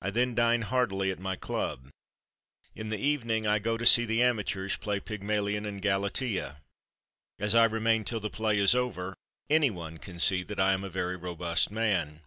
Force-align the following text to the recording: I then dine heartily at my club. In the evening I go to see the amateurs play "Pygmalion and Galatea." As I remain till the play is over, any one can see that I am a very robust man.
I 0.00 0.08
then 0.08 0.34
dine 0.34 0.62
heartily 0.62 1.10
at 1.10 1.18
my 1.18 1.36
club. 1.36 1.90
In 2.74 2.88
the 2.88 2.96
evening 2.96 3.46
I 3.46 3.58
go 3.58 3.76
to 3.76 3.84
see 3.84 4.06
the 4.06 4.22
amateurs 4.22 4.78
play 4.78 5.00
"Pygmalion 5.00 5.66
and 5.66 5.82
Galatea." 5.82 6.62
As 7.38 7.54
I 7.54 7.66
remain 7.66 8.04
till 8.04 8.20
the 8.20 8.30
play 8.30 8.56
is 8.58 8.74
over, 8.74 9.14
any 9.50 9.68
one 9.70 9.98
can 9.98 10.18
see 10.18 10.44
that 10.44 10.58
I 10.58 10.72
am 10.72 10.82
a 10.82 10.88
very 10.88 11.16
robust 11.16 11.70
man. 11.70 12.22